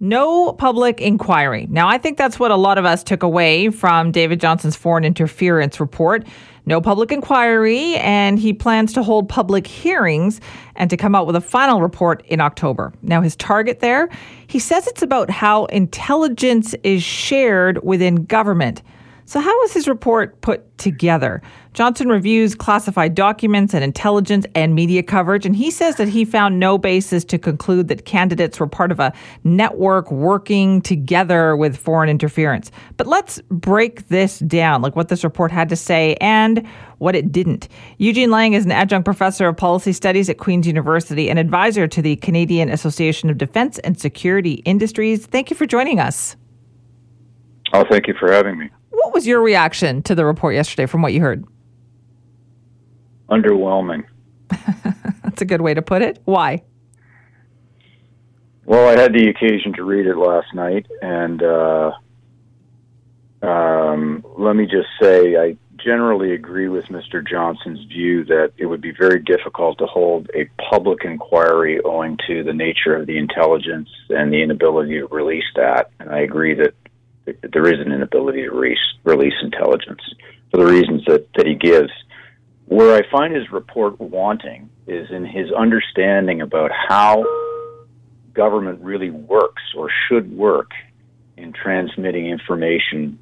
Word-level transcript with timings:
No 0.00 0.52
public 0.52 1.00
inquiry. 1.00 1.66
Now, 1.68 1.88
I 1.88 1.98
think 1.98 2.18
that's 2.18 2.38
what 2.38 2.52
a 2.52 2.56
lot 2.56 2.78
of 2.78 2.84
us 2.84 3.02
took 3.02 3.24
away 3.24 3.70
from 3.70 4.12
David 4.12 4.38
Johnston's 4.38 4.76
foreign 4.76 5.04
interference 5.04 5.80
report. 5.80 6.24
No 6.66 6.80
public 6.80 7.10
inquiry, 7.10 7.96
and 7.96 8.38
he 8.38 8.52
plans 8.52 8.92
to 8.92 9.02
hold 9.02 9.28
public 9.28 9.66
hearings 9.66 10.40
and 10.76 10.88
to 10.90 10.96
come 10.96 11.16
out 11.16 11.26
with 11.26 11.34
a 11.34 11.40
final 11.40 11.82
report 11.82 12.24
in 12.26 12.40
October. 12.40 12.92
Now, 13.02 13.22
his 13.22 13.34
target 13.34 13.80
there, 13.80 14.08
he 14.46 14.60
says 14.60 14.86
it's 14.86 15.02
about 15.02 15.30
how 15.30 15.64
intelligence 15.64 16.76
is 16.84 17.02
shared 17.02 17.82
within 17.82 18.24
government. 18.26 18.82
So, 19.28 19.40
how 19.40 19.54
was 19.60 19.74
his 19.74 19.86
report 19.86 20.40
put 20.40 20.78
together? 20.78 21.42
Johnston 21.74 22.08
reviews 22.08 22.54
classified 22.54 23.14
documents 23.14 23.74
and 23.74 23.84
intelligence 23.84 24.46
and 24.54 24.74
media 24.74 25.02
coverage, 25.02 25.44
and 25.44 25.54
he 25.54 25.70
says 25.70 25.96
that 25.96 26.08
he 26.08 26.24
found 26.24 26.58
no 26.58 26.78
basis 26.78 27.26
to 27.26 27.38
conclude 27.38 27.88
that 27.88 28.06
candidates 28.06 28.58
were 28.58 28.66
part 28.66 28.90
of 28.90 29.00
a 29.00 29.12
network 29.44 30.10
working 30.10 30.80
together 30.80 31.54
with 31.56 31.76
foreign 31.76 32.08
interference. 32.08 32.70
But 32.96 33.06
let's 33.06 33.38
break 33.50 34.08
this 34.08 34.38
down, 34.38 34.80
like 34.80 34.96
what 34.96 35.08
this 35.08 35.22
report 35.22 35.52
had 35.52 35.68
to 35.68 35.76
say 35.76 36.16
and 36.22 36.66
what 36.96 37.14
it 37.14 37.30
didn't. 37.30 37.68
Eugene 37.98 38.30
Lang 38.30 38.54
is 38.54 38.64
an 38.64 38.72
adjunct 38.72 39.04
professor 39.04 39.46
of 39.46 39.58
policy 39.58 39.92
studies 39.92 40.30
at 40.30 40.38
Queen's 40.38 40.66
University 40.66 41.28
and 41.28 41.38
advisor 41.38 41.86
to 41.86 42.00
the 42.00 42.16
Canadian 42.16 42.70
Association 42.70 43.28
of 43.28 43.36
Defense 43.36 43.78
and 43.80 44.00
Security 44.00 44.62
Industries. 44.64 45.26
Thank 45.26 45.50
you 45.50 45.56
for 45.56 45.66
joining 45.66 46.00
us. 46.00 46.34
Oh, 47.74 47.84
thank 47.90 48.08
you 48.08 48.14
for 48.18 48.32
having 48.32 48.56
me. 48.56 48.70
What 48.98 49.14
was 49.14 49.26
your 49.26 49.40
reaction 49.40 50.02
to 50.02 50.14
the 50.14 50.24
report 50.24 50.54
yesterday 50.54 50.86
from 50.86 51.02
what 51.02 51.12
you 51.12 51.20
heard? 51.20 51.44
Underwhelming. 53.30 54.04
That's 55.22 55.40
a 55.40 55.44
good 55.44 55.60
way 55.60 55.72
to 55.74 55.82
put 55.82 56.02
it. 56.02 56.20
Why? 56.24 56.64
Well, 58.64 58.88
I 58.88 59.00
had 59.00 59.12
the 59.12 59.28
occasion 59.28 59.72
to 59.74 59.84
read 59.84 60.06
it 60.06 60.16
last 60.16 60.52
night, 60.52 60.86
and 61.00 61.42
uh, 61.42 61.92
um, 63.42 64.24
let 64.36 64.56
me 64.56 64.66
just 64.66 64.88
say 65.00 65.36
I 65.36 65.56
generally 65.78 66.34
agree 66.34 66.68
with 66.68 66.86
Mr. 66.86 67.26
Johnston's 67.26 67.84
view 67.84 68.24
that 68.24 68.52
it 68.56 68.66
would 68.66 68.80
be 68.80 68.90
very 68.90 69.22
difficult 69.22 69.78
to 69.78 69.86
hold 69.86 70.28
a 70.34 70.50
public 70.70 71.04
inquiry 71.04 71.80
owing 71.84 72.18
to 72.26 72.42
the 72.42 72.52
nature 72.52 72.96
of 72.96 73.06
the 73.06 73.16
intelligence 73.16 73.88
and 74.10 74.32
the 74.32 74.42
inability 74.42 74.98
to 74.98 75.06
release 75.06 75.44
that. 75.54 75.92
And 76.00 76.10
I 76.10 76.18
agree 76.18 76.54
that 76.54 76.74
there 77.52 77.72
is 77.72 77.80
an 77.80 77.92
inability 77.92 78.42
to 78.42 78.50
release, 78.50 78.78
release 79.04 79.34
intelligence 79.42 80.00
for 80.50 80.58
the 80.58 80.66
reasons 80.66 81.04
that, 81.06 81.26
that 81.36 81.46
he 81.46 81.54
gives. 81.54 81.90
Where 82.66 82.94
I 82.94 83.10
find 83.10 83.34
his 83.34 83.50
report 83.50 83.98
wanting 83.98 84.68
is 84.86 85.10
in 85.10 85.24
his 85.24 85.50
understanding 85.52 86.42
about 86.42 86.70
how 86.70 87.24
government 88.34 88.80
really 88.82 89.10
works 89.10 89.62
or 89.76 89.90
should 90.08 90.30
work 90.30 90.70
in 91.36 91.52
transmitting 91.52 92.26
information 92.26 93.18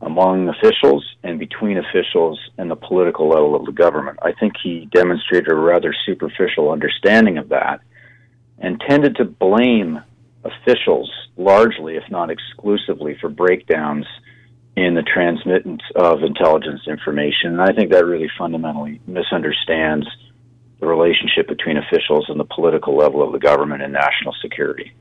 among 0.00 0.48
officials 0.48 1.04
and 1.22 1.38
between 1.38 1.76
officials 1.76 2.38
and 2.56 2.70
the 2.70 2.76
political 2.76 3.28
level 3.28 3.56
of 3.56 3.66
the 3.66 3.72
government. 3.72 4.18
I 4.22 4.32
think 4.32 4.54
he 4.62 4.88
demonstrated 4.92 5.48
a 5.48 5.54
rather 5.54 5.94
superficial 6.06 6.70
understanding 6.70 7.36
of 7.38 7.48
that 7.48 7.80
and 8.58 8.80
tended 8.80 9.16
to 9.16 9.24
blame 9.24 10.00
officials 10.52 11.10
largely, 11.36 11.96
if 11.96 12.04
not 12.10 12.30
exclusively, 12.30 13.16
for 13.20 13.28
breakdowns 13.28 14.06
in 14.76 14.94
the 14.94 15.02
transmittance 15.02 15.82
of 15.96 16.22
intelligence 16.22 16.82
information. 16.86 17.52
And 17.52 17.60
I 17.60 17.72
think 17.72 17.90
that 17.92 18.04
really 18.04 18.30
fundamentally 18.38 19.00
misunderstands 19.06 20.06
the 20.80 20.86
relationship 20.86 21.48
between 21.48 21.76
officials 21.76 22.26
and 22.28 22.38
the 22.38 22.44
political 22.44 22.96
level 22.96 23.22
of 23.22 23.32
the 23.32 23.38
government 23.38 23.82
and 23.82 23.92
national 23.92 24.34
security. 24.40 24.92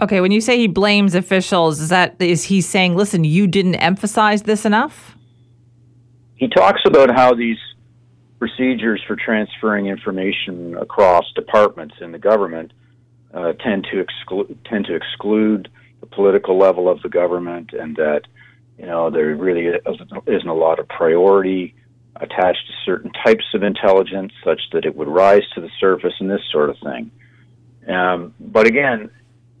Okay, 0.00 0.20
when 0.20 0.32
you 0.32 0.40
say 0.40 0.56
he 0.56 0.66
blames 0.66 1.14
officials, 1.14 1.80
is 1.80 1.90
that 1.90 2.16
is 2.18 2.44
he 2.44 2.60
saying, 2.60 2.96
"Listen, 2.96 3.24
you 3.24 3.46
didn't 3.46 3.76
emphasize 3.76 4.42
this 4.42 4.64
enough"? 4.64 5.16
He 6.34 6.48
talks 6.48 6.80
about 6.86 7.10
how 7.14 7.34
these 7.34 7.58
procedures 8.38 9.00
for 9.06 9.14
transferring 9.14 9.86
information 9.86 10.76
across 10.76 11.24
departments 11.34 11.94
in 12.00 12.10
the 12.10 12.18
government 12.18 12.72
uh, 13.34 13.52
tend 13.54 13.86
to 13.92 14.00
exclude 14.00 14.58
tend 14.64 14.86
to 14.86 14.94
exclude 14.94 15.68
the 16.00 16.06
political 16.06 16.58
level 16.58 16.88
of 16.88 17.00
the 17.02 17.08
government, 17.08 17.72
and 17.72 17.96
that 17.96 18.22
you 18.78 18.86
know 18.86 19.10
there 19.10 19.34
really 19.34 19.66
isn't 19.66 20.48
a 20.48 20.54
lot 20.54 20.78
of 20.78 20.88
priority 20.88 21.74
attached 22.16 22.66
to 22.66 22.72
certain 22.84 23.10
types 23.24 23.44
of 23.54 23.62
intelligence, 23.62 24.32
such 24.44 24.60
that 24.72 24.84
it 24.84 24.94
would 24.94 25.08
rise 25.08 25.42
to 25.54 25.60
the 25.60 25.70
surface 25.80 26.12
and 26.20 26.30
this 26.30 26.42
sort 26.50 26.70
of 26.70 26.76
thing. 26.82 27.10
Um, 27.88 28.34
but 28.38 28.66
again, 28.66 29.10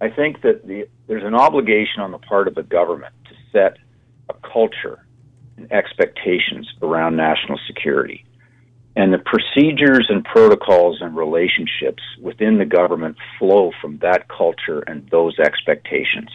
I 0.00 0.08
think 0.10 0.42
that 0.42 0.66
the, 0.66 0.88
there's 1.06 1.24
an 1.24 1.34
obligation 1.34 2.00
on 2.00 2.10
the 2.10 2.18
part 2.18 2.48
of 2.48 2.54
the 2.54 2.62
government 2.62 3.14
to 3.28 3.34
set 3.52 3.78
a 4.28 4.34
culture 4.34 5.04
and 5.56 5.70
expectations 5.72 6.68
around 6.82 7.16
national 7.16 7.58
security. 7.66 8.24
And 8.96 9.12
the 9.12 9.18
procedures 9.18 10.06
and 10.08 10.24
protocols 10.24 10.98
and 11.00 11.16
relationships 11.16 12.02
within 12.20 12.58
the 12.58 12.64
government 12.64 13.16
flow 13.38 13.70
from 13.80 13.98
that 13.98 14.28
culture 14.28 14.80
and 14.80 15.08
those 15.10 15.38
expectations. 15.38 16.28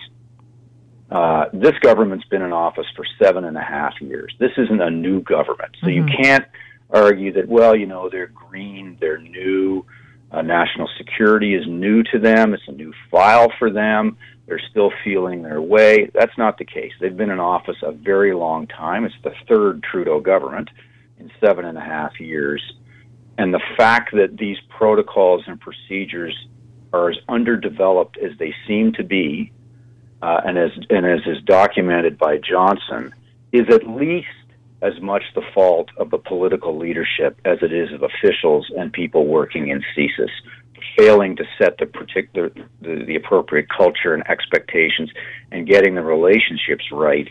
Uh, 1.11 1.45
this 1.53 1.77
government's 1.81 2.25
been 2.25 2.41
in 2.41 2.51
office 2.51 2.87
for 2.95 3.05
seven 3.21 3.43
and 3.43 3.57
a 3.57 3.61
half 3.61 3.93
years. 4.01 4.33
This 4.39 4.51
isn't 4.57 4.81
a 4.81 4.89
new 4.89 5.21
government. 5.21 5.75
So 5.81 5.87
mm-hmm. 5.87 6.07
you 6.07 6.15
can't 6.23 6.45
argue 6.89 7.33
that, 7.33 7.47
well, 7.47 7.75
you 7.75 7.85
know, 7.85 8.09
they're 8.09 8.27
green, 8.27 8.97
they're 8.99 9.19
new, 9.19 9.85
uh, 10.31 10.41
national 10.41 10.89
security 10.97 11.55
is 11.55 11.65
new 11.67 12.03
to 12.03 12.19
them, 12.19 12.53
it's 12.53 12.67
a 12.67 12.71
new 12.71 12.93
file 13.11 13.51
for 13.59 13.69
them, 13.69 14.17
they're 14.47 14.61
still 14.71 14.91
feeling 15.03 15.43
their 15.43 15.61
way. 15.61 16.09
That's 16.13 16.37
not 16.37 16.57
the 16.57 16.65
case. 16.65 16.91
They've 16.99 17.15
been 17.15 17.31
in 17.31 17.39
office 17.39 17.77
a 17.81 17.91
very 17.91 18.33
long 18.33 18.67
time. 18.67 19.05
It's 19.05 19.15
the 19.23 19.33
third 19.47 19.83
Trudeau 19.83 20.19
government 20.19 20.69
in 21.19 21.31
seven 21.39 21.65
and 21.65 21.77
a 21.77 21.81
half 21.81 22.19
years. 22.19 22.61
And 23.37 23.53
the 23.53 23.61
fact 23.77 24.13
that 24.13 24.37
these 24.37 24.57
protocols 24.69 25.43
and 25.47 25.59
procedures 25.59 26.35
are 26.93 27.09
as 27.09 27.17
underdeveloped 27.27 28.17
as 28.17 28.31
they 28.39 28.53
seem 28.67 28.93
to 28.93 29.03
be, 29.03 29.51
uh, 30.21 30.41
and 30.45 30.57
as 30.57 30.71
and 30.89 31.05
as 31.05 31.19
is 31.25 31.41
documented 31.43 32.17
by 32.17 32.37
Johnston, 32.37 33.13
is 33.51 33.67
at 33.69 33.87
least 33.87 34.27
as 34.81 34.99
much 35.01 35.23
the 35.33 35.41
fault 35.53 35.89
of 35.97 36.09
the 36.11 36.17
political 36.17 36.77
leadership 36.77 37.39
as 37.43 37.57
it 37.61 37.73
is 37.73 37.91
of 37.91 38.03
officials 38.03 38.69
and 38.77 38.93
people 38.93 39.25
working 39.25 39.69
in 39.69 39.83
CSIS, 39.95 40.29
failing 40.97 41.35
to 41.35 41.43
set 41.57 41.77
the 41.77 41.85
particular 41.85 42.49
the, 42.81 43.03
the 43.05 43.15
appropriate 43.15 43.67
culture 43.69 44.13
and 44.13 44.27
expectations, 44.29 45.09
and 45.51 45.67
getting 45.67 45.95
the 45.95 46.03
relationships 46.03 46.85
right 46.91 47.27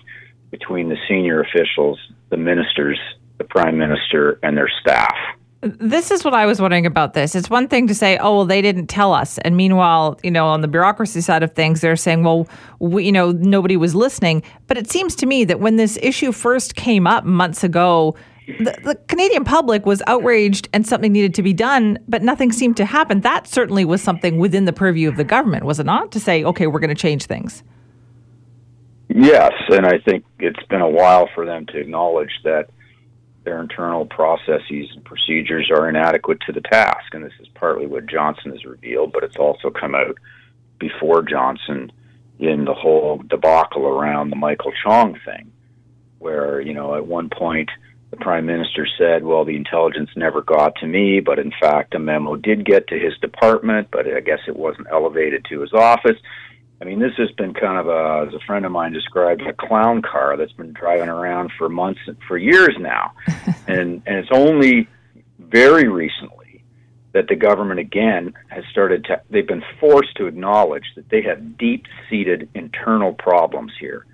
between 0.50 0.88
the 0.88 0.96
senior 1.08 1.40
officials, 1.40 1.98
the 2.28 2.36
ministers, 2.36 2.98
the 3.38 3.44
prime 3.44 3.78
minister 3.78 4.38
and 4.42 4.56
their 4.56 4.70
staff. 4.80 5.14
This 5.60 6.10
is 6.10 6.24
what 6.24 6.34
I 6.34 6.44
was 6.44 6.60
wondering 6.60 6.84
about 6.84 7.14
this. 7.14 7.34
It's 7.34 7.48
one 7.48 7.68
thing 7.68 7.86
to 7.86 7.94
say, 7.94 8.18
oh, 8.18 8.36
well, 8.36 8.44
they 8.44 8.60
didn't 8.60 8.88
tell 8.88 9.14
us. 9.14 9.38
And 9.38 9.56
meanwhile, 9.56 10.20
you 10.22 10.30
know, 10.30 10.46
on 10.46 10.60
the 10.60 10.68
bureaucracy 10.68 11.22
side 11.22 11.42
of 11.42 11.54
things, 11.54 11.80
they're 11.80 11.96
saying, 11.96 12.22
well, 12.22 12.46
we, 12.80 13.06
you 13.06 13.12
know, 13.12 13.32
nobody 13.32 13.78
was 13.78 13.94
listening. 13.94 14.42
But 14.66 14.76
it 14.76 14.90
seems 14.90 15.16
to 15.16 15.26
me 15.26 15.44
that 15.44 15.60
when 15.60 15.76
this 15.76 15.98
issue 16.02 16.32
first 16.32 16.74
came 16.74 17.06
up 17.06 17.24
months 17.24 17.64
ago, 17.64 18.14
the, 18.46 18.78
the, 18.84 18.94
Canadian 19.08 19.44
public 19.44 19.86
was 19.86 20.02
outraged 20.06 20.68
and 20.74 20.86
something 20.86 21.12
needed 21.12 21.32
to 21.34 21.42
be 21.42 21.54
done, 21.54 21.98
but 22.06 22.22
nothing 22.22 22.52
seemed 22.52 22.76
to 22.76 22.84
happen. 22.84 23.22
That 23.22 23.46
certainly 23.46 23.86
was 23.86 24.02
something 24.02 24.36
within 24.36 24.66
the 24.66 24.72
purview 24.72 25.08
of 25.08 25.16
the 25.16 25.24
government, 25.24 25.64
was 25.64 25.80
it 25.80 25.86
not? 25.86 26.12
To 26.12 26.20
say, 26.20 26.44
okay, 26.44 26.66
we're 26.66 26.80
going 26.80 26.94
to 26.94 27.00
change 27.00 27.24
things. 27.24 27.62
Yes, 29.08 29.52
and 29.70 29.86
I 29.86 29.98
think 29.98 30.24
it's 30.38 30.62
been 30.68 30.82
a 30.82 30.88
while 30.88 31.28
for 31.34 31.46
them 31.46 31.64
to 31.66 31.78
acknowledge 31.78 32.32
that 32.44 32.68
their 33.44 33.60
internal 33.60 34.06
processes 34.06 34.90
and 34.94 35.04
procedures 35.04 35.70
are 35.70 35.88
inadequate 35.88 36.40
to 36.46 36.52
the 36.52 36.60
task. 36.60 37.12
And 37.12 37.24
this 37.24 37.32
is 37.40 37.48
partly 37.54 37.86
what 37.86 38.06
Johnston 38.06 38.52
has 38.52 38.64
revealed, 38.64 39.12
but 39.12 39.24
it's 39.24 39.36
also 39.36 39.70
come 39.70 39.94
out 39.94 40.16
before 40.78 41.22
Johnston 41.22 41.92
in 42.38 42.64
the 42.64 42.74
whole 42.74 43.22
debacle 43.28 43.86
around 43.86 44.30
the 44.30 44.36
Michael 44.36 44.72
Chong 44.82 45.18
thing, 45.24 45.52
where, 46.18 46.60
you 46.60 46.74
know, 46.74 46.94
at 46.94 47.06
one 47.06 47.30
point 47.30 47.70
the 48.10 48.16
prime 48.16 48.46
minister 48.46 48.86
said, 48.98 49.24
well, 49.24 49.44
the 49.44 49.56
intelligence 49.56 50.10
never 50.16 50.40
got 50.40 50.76
to 50.76 50.86
me, 50.86 51.20
but 51.20 51.38
in 51.38 51.52
fact, 51.60 51.94
a 51.94 51.98
memo 51.98 52.36
did 52.36 52.64
get 52.64 52.86
to 52.88 52.98
his 52.98 53.16
department, 53.18 53.88
but 53.90 54.06
I 54.06 54.20
guess 54.20 54.40
it 54.46 54.56
wasn't 54.56 54.88
elevated 54.90 55.44
to 55.50 55.60
his 55.60 55.72
office. 55.72 56.18
I 56.84 56.86
mean, 56.86 56.98
this 57.00 57.14
has 57.16 57.30
been 57.30 57.54
kind 57.54 57.78
of 57.78 57.88
a, 57.88 58.28
as 58.28 58.34
a 58.34 58.44
friend 58.44 58.66
of 58.66 58.72
mine 58.72 58.92
described, 58.92 59.40
a 59.40 59.54
clown 59.54 60.02
car 60.02 60.36
that's 60.36 60.52
been 60.52 60.74
driving 60.74 61.08
around 61.08 61.50
for 61.56 61.70
months, 61.70 62.00
for 62.28 62.36
years 62.36 62.76
now, 62.78 63.12
and 63.66 64.02
and 64.04 64.18
it's 64.18 64.28
only 64.30 64.86
very 65.38 65.88
recently 65.88 66.62
that 67.12 67.26
the 67.28 67.36
government 67.36 67.80
again 67.80 68.34
has 68.48 68.64
started 68.70 69.02
to. 69.06 69.18
They've 69.30 69.48
been 69.48 69.64
forced 69.80 70.14
to 70.16 70.26
acknowledge 70.26 70.84
that 70.94 71.08
they 71.08 71.22
have 71.22 71.56
deep-seated 71.56 72.50
internal 72.54 73.14
problems 73.14 73.72
here. 73.80 74.04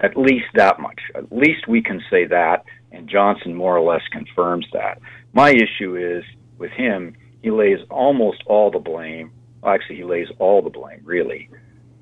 At 0.00 0.14
least 0.18 0.48
that 0.52 0.80
much. 0.80 1.00
At 1.14 1.32
least 1.32 1.66
we 1.66 1.80
can 1.80 2.02
say 2.10 2.26
that, 2.26 2.66
and 2.92 3.08
Johnston 3.08 3.54
more 3.54 3.74
or 3.74 3.90
less 3.90 4.02
confirms 4.12 4.66
that. 4.74 5.00
My 5.32 5.48
issue 5.48 5.96
is 5.96 6.24
with 6.58 6.72
him. 6.72 7.16
He 7.42 7.50
lays 7.50 7.78
almost 7.88 8.42
all 8.44 8.70
the 8.70 8.78
blame. 8.78 9.30
Well, 9.62 9.72
actually, 9.72 9.96
he 9.96 10.04
lays 10.04 10.28
all 10.38 10.60
the 10.60 10.68
blame, 10.68 11.00
really 11.04 11.48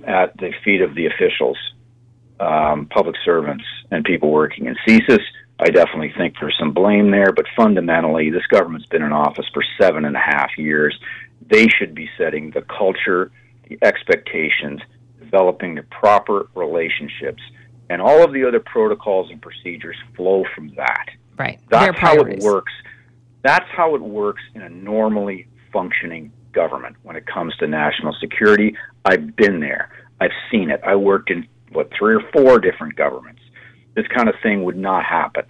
at 0.07 0.37
the 0.39 0.53
feet 0.65 0.81
of 0.81 0.95
the 0.95 1.07
officials, 1.07 1.59
um, 2.41 2.87
public 2.87 3.17
servants, 3.25 3.65
and 3.91 4.05
people 4.05 4.31
working 4.31 4.67
in 4.67 4.77
CSIS. 4.87 5.23
I 5.59 5.71
definitely 5.71 6.13
think 6.17 6.35
there's 6.41 6.57
some 6.59 6.73
blame 6.73 7.11
there, 7.11 7.33
but 7.33 7.47
fundamentally, 7.57 8.31
this 8.31 8.47
government's 8.47 8.87
been 8.87 9.03
in 9.03 9.13
office 9.13 9.47
for 9.53 9.65
seven 9.81 10.05
and 10.05 10.15
a 10.15 10.21
half 10.21 10.51
years. 10.59 10.99
They 11.49 11.67
should 11.69 11.95
be 11.95 12.09
setting 12.19 12.51
the 12.51 12.63
culture, 12.63 13.31
the 13.69 13.79
expectations, 13.83 14.81
developing 15.19 15.75
the 15.75 15.83
proper 15.83 16.49
relationships, 16.55 17.43
and 17.89 18.03
all 18.03 18.23
of 18.23 18.33
the 18.33 18.47
other 18.47 18.61
protocols 18.61 19.31
and 19.31 19.41
procedures 19.41 19.97
flow 20.15 20.45
from 20.55 20.75
that. 20.77 21.07
Right. 21.39 21.59
That's 21.71 21.99
how 21.99 22.15
it 22.17 22.41
works. 22.41 22.73
That's 23.43 23.69
how 23.71 23.95
it 23.95 24.03
works 24.03 24.43
in 24.55 24.63
a 24.63 24.69
normally 24.69 25.47
functioning 25.73 26.33
government 26.57 26.97
when 27.03 27.15
it 27.15 27.27
comes 27.27 27.55
to 27.59 27.67
national 27.67 28.17
security. 28.19 28.75
I've 29.05 29.37
been 29.37 29.61
there. 29.61 29.91
I've 30.21 30.37
seen 30.51 30.71
it. 30.71 30.81
I 30.85 30.97
worked 30.97 31.31
in 31.31 31.47
what 31.71 31.91
three 31.97 32.17
or 32.17 32.23
four 32.33 32.59
different 32.59 32.97
governments. 32.97 33.43
This 33.95 34.07
kind 34.09 34.29
of 34.29 34.35
thing 34.43 34.65
would 34.65 34.77
not 34.77 35.05
happen 35.05 35.45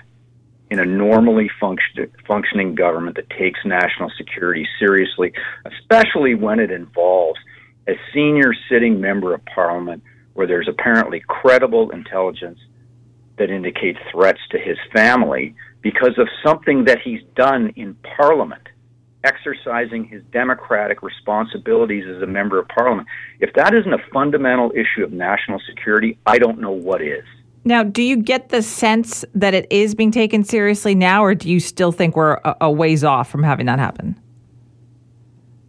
in 0.69 0.81
a 0.81 0.85
normally 0.85 1.49
function, 1.61 2.11
functioning 2.27 2.75
government 2.75 3.17
that 3.17 3.31
takes 3.31 3.61
national 3.65 4.11
security 4.19 4.67
seriously, 4.81 5.33
especially 5.65 6.35
when 6.35 6.59
it 6.59 6.73
involves 6.73 7.39
a 7.89 7.93
senior 8.13 8.53
sitting 8.69 9.01
member 9.01 9.33
of 9.33 9.45
parliament 9.45 10.03
where 10.35 10.47
there's 10.47 10.69
apparently 10.69 11.23
credible 11.29 11.91
intelligence 11.91 12.59
that 13.39 13.51
indicates 13.51 13.99
threats 14.11 14.41
to 14.51 14.59
his 14.59 14.77
family 14.93 15.55
because 15.83 16.19
of 16.19 16.29
something 16.45 16.85
that 16.85 16.99
he's 17.05 17.21
done 17.37 17.73
in 17.77 17.95
parliament 18.17 18.69
exercising 19.27 20.07
his 20.07 20.23
democratic 20.33 21.03
responsibilities 21.03 22.05
as 22.09 22.23
a 22.23 22.27
member 22.27 22.59
of 22.59 22.69
parliament. 22.69 23.09
If 23.41 23.53
that 23.55 23.75
isn't 23.75 23.93
a 23.93 23.99
fundamental 24.13 24.71
issue 24.73 25.05
of 25.05 25.13
national 25.13 25.61
security, 25.69 26.19
I 26.25 26.39
don't 26.39 26.61
know 26.61 26.71
what 26.71 27.03
is. 27.03 27.25
Now, 27.65 27.83
do 27.83 28.01
you 28.01 28.17
get 28.17 28.51
the 28.51 28.63
sense 28.63 29.25
that 29.35 29.53
it 29.53 29.67
is 29.71 29.97
being 29.97 30.13
taken 30.13 30.45
seriously 30.45 30.95
now, 30.95 31.25
or 31.25 31.35
do 31.35 31.51
you 31.51 31.59
still 31.59 31.91
think 31.91 32.15
we're 32.15 32.41
a, 32.45 32.71
ways 32.71 33.03
off 33.03 33.29
from 33.29 33.43
having 33.43 33.67
that 33.67 33.81
happen? 33.81 34.21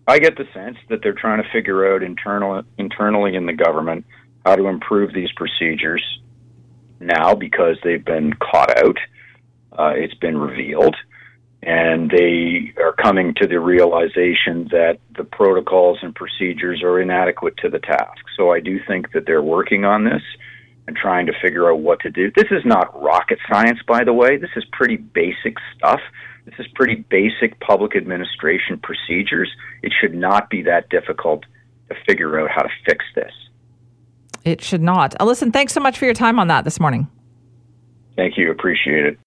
I 0.08 0.20
get 0.20 0.38
the 0.38 0.48
sense 0.54 0.78
that 0.90 1.02
they're 1.02 1.14
trying 1.14 1.42
to 1.42 1.50
figure 1.50 1.92
out 1.92 2.04
internal, 2.04 2.62
internally 2.78 3.36
in 3.36 3.48
the 3.48 3.54
government 3.54 4.06
how 4.46 4.56
to 4.56 4.68
improve 4.68 5.14
these 5.14 5.32
procedures 5.36 6.04
now 7.00 7.34
because 7.34 7.78
they've 7.84 8.06
been 8.06 8.34
caught 8.34 8.78
out. 8.78 8.98
Uh, 9.74 9.94
it's 9.96 10.14
been 10.14 10.38
revealed 10.38 10.96
and 11.64 12.10
they 12.10 12.74
are 12.82 12.94
coming 12.94 13.34
to 13.36 13.48
the 13.48 13.60
realization 13.60 14.68
that 14.72 15.00
the 15.18 15.24
protocols 15.24 16.00
and 16.02 16.14
procedures 16.14 16.84
are 16.84 17.02
inadequate 17.02 17.58
to 17.58 17.70
the 17.70 17.80
task. 17.80 18.24
So 18.38 18.52
I 18.52 18.60
do 18.60 18.80
think 18.88 19.12
that 19.14 19.26
they're 19.26 19.42
working 19.42 19.84
on 19.84 20.06
this 20.06 20.22
and 20.88 20.96
trying 20.96 21.26
to 21.26 21.34
figure 21.42 21.70
out 21.72 21.80
what 21.80 22.00
to 22.02 22.10
do. 22.10 22.32
This 22.36 22.48
is 22.52 22.64
not 22.64 23.02
rocket 23.02 23.40
science, 23.52 23.80
by 23.88 24.04
the 24.04 24.14
way. 24.14 24.38
This 24.38 24.52
is 24.56 24.64
pretty 24.72 24.98
basic 24.98 25.58
stuff. 25.76 26.00
This 26.46 26.56
is 26.60 26.68
pretty 26.76 26.96
basic 27.10 27.60
public 27.60 27.96
administration 27.96 28.80
procedures. 28.82 29.52
It 29.84 29.92
should 30.00 30.16
not 30.16 30.50
be 30.50 30.62
that 30.64 30.90
difficult 30.90 31.44
to 31.90 31.96
figure 32.08 32.40
out 32.40 32.50
how 32.50 32.62
to 32.62 32.70
fix 32.86 33.04
this. 33.16 33.34
It 34.46 34.62
should 34.62 34.82
not. 34.82 35.14
Listen, 35.22 35.52
thanks 35.52 35.74
so 35.74 35.82
much 35.82 35.98
for 35.98 36.06
your 36.06 36.14
time 36.14 36.40
on 36.40 36.48
that 36.48 36.64
this 36.64 36.80
morning. 36.80 37.08
Thank 38.16 38.38
you. 38.38 38.50
Appreciate 38.50 39.06
it. 39.06 39.20